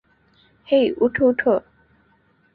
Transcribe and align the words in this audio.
হেই, 0.67 0.85
উঠো, 1.01 1.23
উঠো! 1.27 1.53